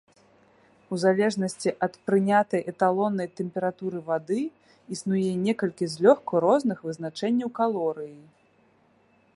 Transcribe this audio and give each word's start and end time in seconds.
У 0.95 0.97
залежнасці 1.01 1.69
ад 1.87 1.93
прынятай 2.09 2.61
эталоннай 2.71 3.29
тэмпературы 3.41 3.99
вады, 4.09 4.39
існуе 4.97 5.29
некалькі 5.45 5.85
злёгку 5.97 6.33
розных 6.47 6.77
вызначэнняў 6.89 7.49
калорыі. 7.63 8.17